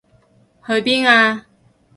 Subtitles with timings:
[0.65, 1.45] 去邊啊？